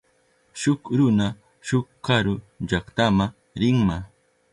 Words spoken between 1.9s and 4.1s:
karu llaktama rinma.